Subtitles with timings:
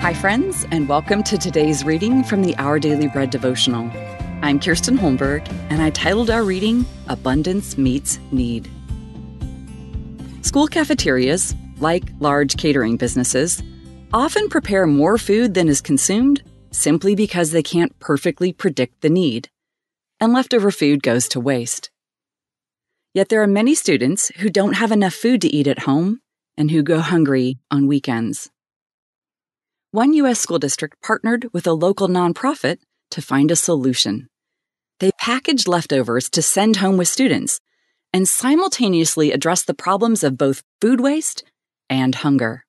[0.00, 3.90] Hi, friends, and welcome to today's reading from the Our Daily Bread devotional.
[4.40, 8.70] I'm Kirsten Holmberg, and I titled our reading Abundance Meets Need.
[10.40, 13.62] School cafeterias, like large catering businesses,
[14.14, 19.50] often prepare more food than is consumed simply because they can't perfectly predict the need,
[20.20, 21.90] and leftover food goes to waste.
[23.14, 26.20] Yet there are many students who don't have enough food to eat at home
[26.56, 28.50] and who go hungry on weekends.
[29.90, 30.40] One U.S.
[30.40, 32.78] school district partnered with a local nonprofit
[33.10, 34.28] to find a solution.
[35.00, 37.60] They packaged leftovers to send home with students
[38.12, 41.44] and simultaneously address the problems of both food waste
[41.88, 42.64] and hunger.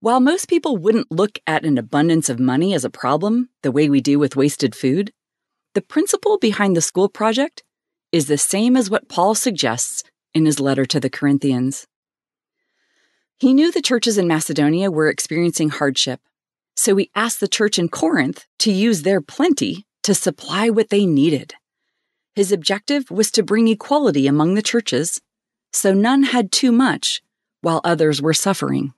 [0.00, 3.88] While most people wouldn't look at an abundance of money as a problem the way
[3.88, 5.12] we do with wasted food,
[5.74, 7.62] the principle behind the school project
[8.12, 10.02] is the same as what Paul suggests
[10.34, 11.86] in his letter to the Corinthians.
[13.38, 16.20] He knew the churches in Macedonia were experiencing hardship,
[16.76, 21.06] so he asked the church in Corinth to use their plenty to supply what they
[21.06, 21.54] needed.
[22.34, 25.20] His objective was to bring equality among the churches,
[25.72, 27.22] so none had too much
[27.60, 28.92] while others were suffering.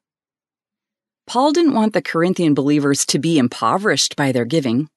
[1.27, 4.89] Paul didn't want the Corinthian believers to be impoverished by their giving,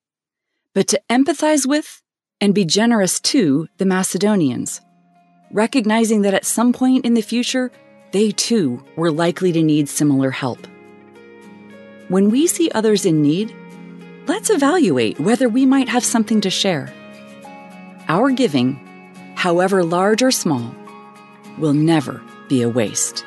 [0.74, 2.02] but to empathize with
[2.42, 4.82] and be generous to the Macedonians,
[5.52, 7.72] recognizing that at some point in the future,
[8.12, 10.68] they too were likely to need similar help.
[12.08, 13.56] When we see others in need,
[14.28, 16.94] let's evaluate whether we might have something to share.
[18.08, 18.76] Our giving,
[19.36, 20.76] however large or small,
[21.58, 23.26] will never be a waste.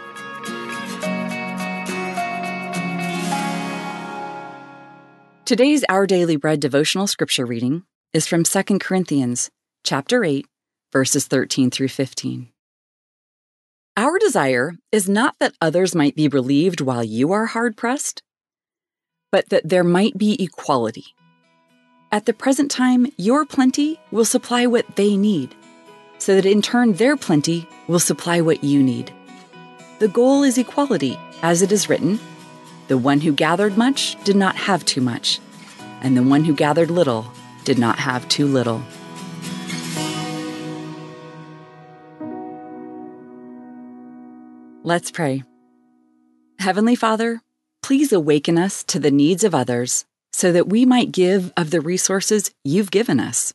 [5.45, 7.83] Today's Our Daily Bread devotional scripture reading
[8.15, 9.51] is from 2 Corinthians
[9.85, 10.47] chapter 8,
[10.93, 12.49] verses 13 through 15.
[13.99, 18.23] Our desire is not that others might be relieved while you are hard pressed,
[19.31, 21.05] but that there might be equality.
[22.11, 25.55] At the present time, your plenty will supply what they need,
[26.17, 29.13] so that in turn their plenty will supply what you need.
[29.99, 32.19] The goal is equality, as it is written
[32.87, 35.41] The one who gathered much did not have too much,
[36.01, 37.31] and the one who gathered little
[37.69, 38.83] did not have too little.
[44.83, 45.43] Let's pray.
[46.59, 47.43] Heavenly Father,
[47.83, 51.83] please awaken us to the needs of others so that we might give of the
[51.83, 53.53] resources you've given us.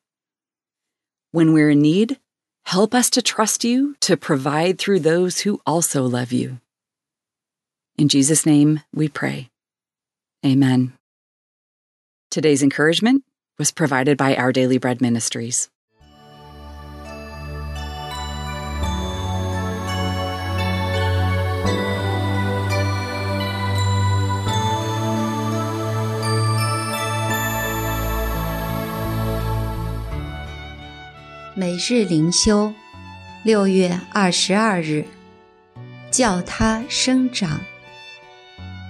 [1.32, 2.20] When we're in need,
[2.68, 6.60] help us to trust you to provide through those who also love you.
[7.98, 9.50] In Jesus' name we pray.
[10.46, 10.94] Amen.
[12.30, 13.24] Today's encouragement
[13.58, 15.68] was provided by Our Daily Bread Ministries.
[31.56, 32.74] 每日灵修，
[33.44, 35.06] 六月二十二日，
[36.10, 37.62] 叫它生长。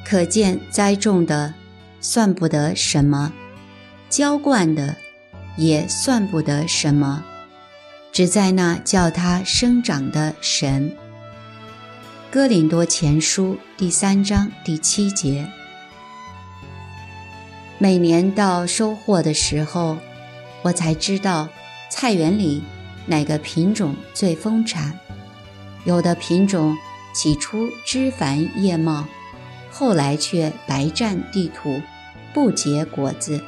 [0.05, 1.53] 可见栽种的
[1.99, 3.33] 算不得什么，
[4.15, 4.95] 浇灌的
[5.57, 7.23] 也算不得什么，
[8.11, 10.95] 只在那叫它生长的神。
[12.29, 15.49] 哥林多前书第三章第七节。
[17.79, 19.97] 每年到收获的时候，
[20.61, 21.49] 我才知道。
[21.89, 22.61] 菜园里
[23.07, 24.93] 哪个品种最丰产？
[25.85, 26.77] 有的品种
[27.15, 29.07] 起初枝繁叶茂，
[29.71, 31.81] 后来却白占地土，
[32.31, 33.39] 不结果子；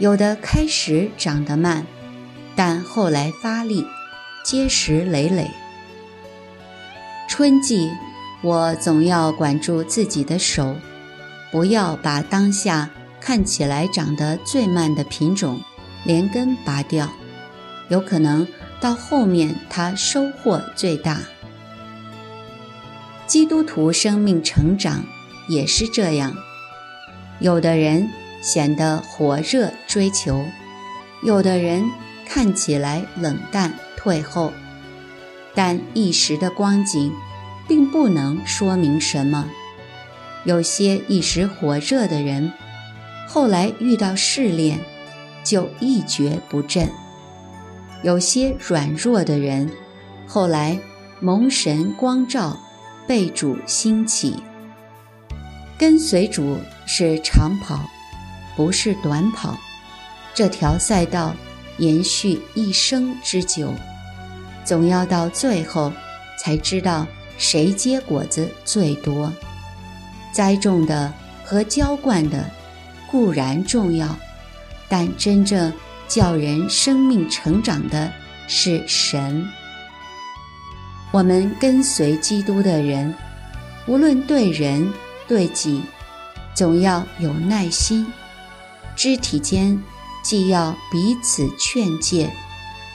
[0.00, 1.86] 有的开始长得慢，
[2.56, 3.86] 但后来发力，
[4.42, 5.50] 结实累累。
[7.28, 7.90] 春季，
[8.42, 10.74] 我总要管住自己的手，
[11.52, 12.88] 不要把当下
[13.20, 15.60] 看起来长得最慢的品种。
[16.04, 17.12] 连根拔掉，
[17.90, 18.48] 有可能
[18.80, 21.20] 到后面它收获最大。
[23.26, 25.04] 基督徒生命成长
[25.46, 26.34] 也是这样，
[27.38, 28.08] 有的人
[28.40, 30.44] 显得火热追求，
[31.22, 31.84] 有的人
[32.26, 34.52] 看起来冷淡退后，
[35.54, 37.12] 但一时的光景
[37.68, 39.48] 并不能说明什么。
[40.44, 42.52] 有些一时火热的人，
[43.28, 44.78] 后来遇到试炼。
[45.42, 46.86] 就一蹶不振。
[48.02, 49.70] 有些软弱的人，
[50.26, 50.78] 后来
[51.18, 52.60] 蒙神光照，
[53.06, 54.36] 被主兴起。
[55.78, 57.80] 跟随主是长跑，
[58.60, 59.58] 不是短跑。
[60.34, 61.34] 这条赛道
[61.78, 63.72] 延续一生之久，
[64.66, 65.90] 总要到最后
[66.38, 67.06] 才知道
[67.38, 69.32] 谁结果子最多。
[70.30, 71.10] 栽种的
[71.42, 72.44] 和浇灌的
[73.10, 74.14] 固然重要，
[74.90, 75.72] 但真正
[76.06, 78.12] 叫人生命成长的
[78.46, 79.42] 是神。
[81.12, 83.14] 我们跟随基督的人，
[83.86, 84.86] 无论对人
[85.26, 85.80] 对己，
[86.54, 88.06] 总要有耐心。
[89.02, 89.82] 肢体间
[90.22, 92.30] 既要彼此劝诫，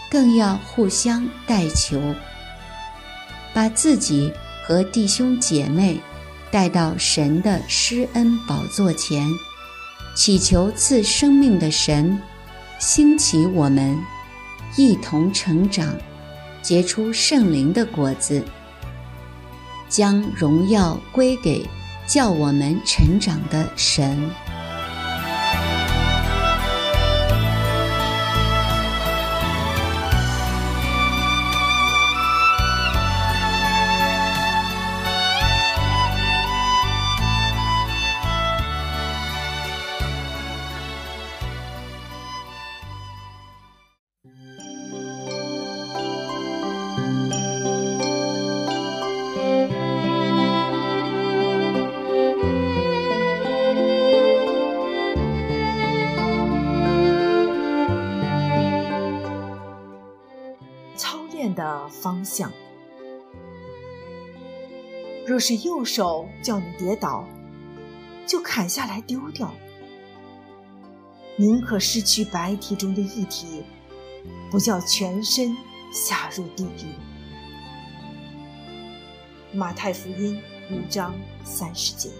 [0.07, 1.99] 更要互相代求，
[3.55, 4.31] 把自己
[4.63, 5.99] 和弟兄姐妹
[6.51, 9.27] 带到神的施恩宝座前，
[10.15, 12.21] 祈求赐生命的神
[12.77, 13.97] 兴起我们，
[14.77, 15.91] 一同成长。
[16.61, 18.43] 结出圣灵的果子，
[19.89, 21.67] 将荣耀归给
[22.05, 24.29] 叫我们成长的神。
[62.05, 62.53] 方向。
[65.25, 67.27] 若是右手叫你跌倒，
[68.27, 69.51] 就砍下来丢掉。
[71.35, 73.63] 宁可失去白体中的一体，
[74.51, 75.57] 不叫全身
[75.91, 76.93] 下入地狱。
[79.51, 82.11] 马太福音五章三十节。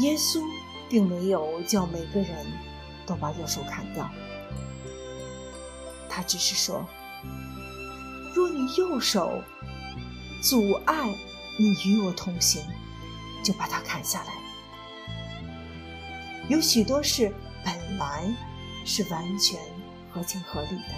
[0.00, 0.42] 耶稣
[0.90, 2.34] 并没有叫每个人
[3.06, 4.10] 都把右手砍掉。
[6.16, 6.86] 他只是说
[8.36, 9.42] ：“若你右手
[10.40, 11.12] 阻碍
[11.58, 12.62] 你与我同行，
[13.44, 14.32] 就把它砍下来。
[16.48, 17.34] 有许多事
[17.64, 18.32] 本来
[18.84, 19.58] 是完全
[20.12, 20.94] 合情合理的，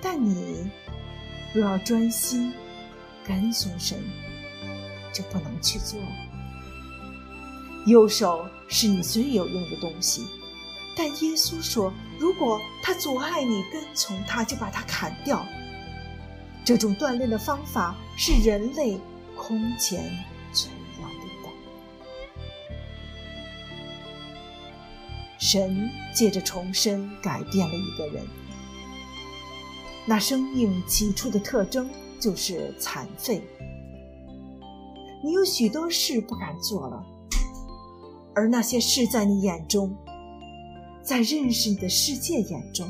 [0.00, 0.70] 但你
[1.52, 2.52] 若要专心
[3.26, 3.98] 跟从神，
[5.12, 5.98] 就不能去做。
[7.86, 10.24] 右手是你最有用的东西。”
[10.96, 15.44] 但耶稣说：“如果他阻碍你跟从他，就把他砍掉。”
[16.64, 18.98] 这种锻炼的方法是人类
[19.36, 20.04] 空前
[20.52, 21.22] 最要的。
[25.38, 28.24] 神借着重生改变了一个人，
[30.06, 31.90] 那生命起初的特征
[32.20, 33.42] 就是残废。
[35.24, 37.04] 你有许多事不敢做了，
[38.36, 39.92] 而那些事在你眼中。
[41.02, 42.88] 在认识你的世界眼中，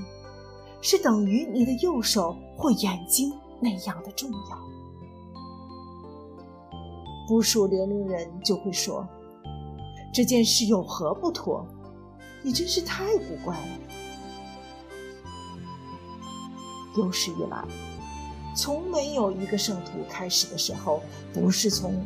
[0.82, 4.58] 是等于你的右手或眼睛那样的重要。
[7.26, 9.08] 不属年龄人就会说
[10.12, 11.66] ：“这件事有何不妥？
[12.42, 13.78] 你真是太古怪了。”
[16.98, 17.64] 有史以来，
[18.54, 21.00] 从没有一个圣徒开始的时候
[21.32, 22.04] 不是从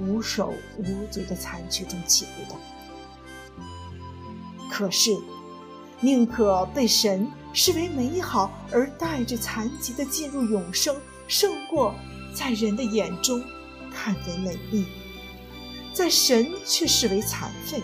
[0.00, 2.58] 无手无足的残缺中起步的。
[4.68, 5.16] 可是。
[6.00, 10.94] 宁可被神视为美好而带着残疾的进入永生，
[11.26, 11.94] 胜过
[12.34, 13.42] 在人的眼中
[13.90, 14.86] 看为美丽，
[15.94, 17.80] 在神却视为残废。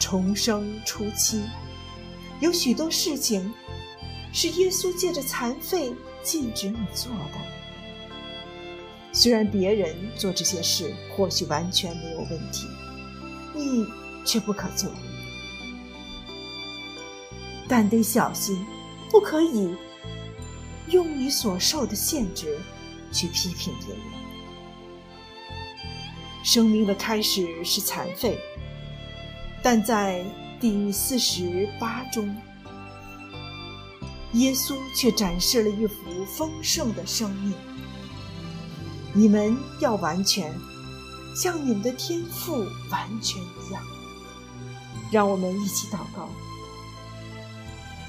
[0.00, 1.42] 重生初期，
[2.40, 3.52] 有许多事情
[4.32, 5.92] 是耶稣借着残废
[6.24, 7.38] 禁止你做的。
[9.12, 12.66] 虽然别人做这些事或许完全没有问题，
[13.54, 13.86] 你。
[14.26, 14.90] 却不可做，
[17.68, 18.66] 但得小心，
[19.10, 19.74] 不可以
[20.88, 22.58] 用你所受的限制
[23.12, 24.04] 去批评别人。
[26.42, 28.38] 生命的开始是残废，
[29.62, 30.24] 但在
[30.60, 32.36] 第四十八中，
[34.32, 37.54] 耶稣却展示了一幅丰盛的生命。
[39.12, 40.52] 你们要完全，
[41.34, 43.82] 像你们的天赋完全一样。
[45.10, 46.28] 让我们一起祷告，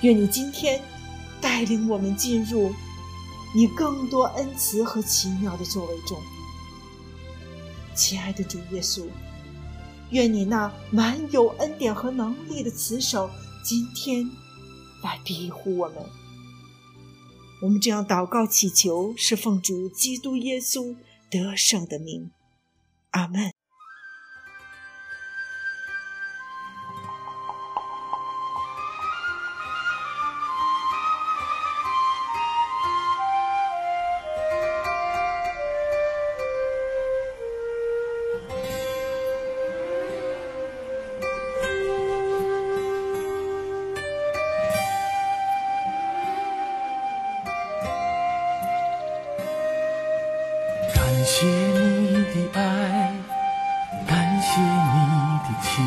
[0.01, 0.81] 愿你今天
[1.39, 2.73] 带领我们进入
[3.55, 6.19] 你更多恩慈和奇妙的作为中，
[7.95, 9.05] 亲爱的主耶稣，
[10.09, 13.29] 愿你那满有恩典和能力的慈手
[13.63, 14.29] 今天
[15.03, 15.97] 来庇护我们。
[17.61, 20.95] 我们这样祷告祈求，是奉主基督耶稣
[21.29, 22.29] 得胜的名，
[23.11, 23.56] 阿门。
[51.27, 52.59] 谢你的爱，
[54.07, 54.97] 感谢你
[55.43, 55.85] 的情，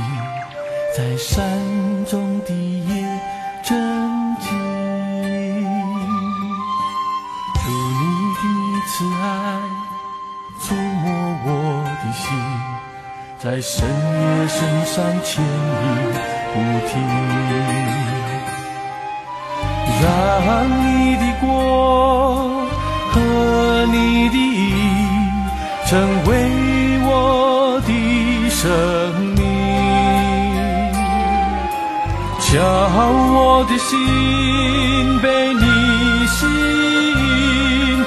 [0.94, 1.34] 在山
[2.04, 2.90] 中的夜
[3.62, 4.46] 真静。
[7.54, 7.62] 祝
[7.96, 8.02] 你
[8.36, 8.42] 的
[8.86, 8.92] 慈
[9.22, 9.24] 爱
[10.60, 11.08] 触摸
[11.46, 11.48] 我
[12.02, 12.22] 的心，
[13.38, 14.94] 在深夜深山
[15.24, 15.48] 牵引
[16.52, 16.54] 不
[16.86, 16.92] 停。
[20.02, 20.04] 让
[20.68, 21.48] 你的光
[23.12, 23.14] 和
[23.90, 24.36] 你的
[25.90, 27.90] 成为我的
[28.48, 28.70] 生
[29.34, 29.42] 命，
[32.38, 32.62] 叫
[33.34, 35.64] 我的心被你
[36.28, 38.04] 吸引，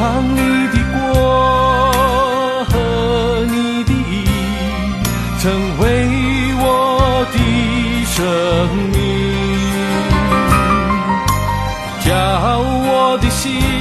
[0.00, 0.38] 你
[0.68, 0.96] 的国
[2.70, 2.72] 和
[3.46, 3.92] 你的义
[5.40, 5.44] 成
[5.80, 5.82] 为
[6.60, 6.64] 我
[7.32, 7.36] 的
[8.06, 8.16] 生
[8.92, 8.96] 命，
[12.04, 12.08] 叫
[12.60, 13.77] 我的心。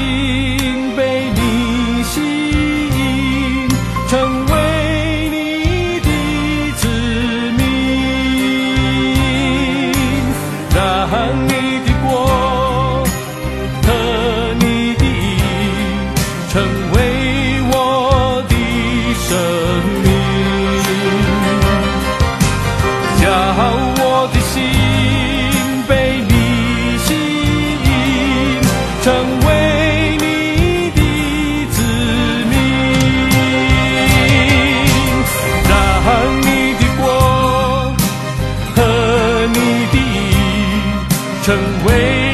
[41.47, 42.26] 曾为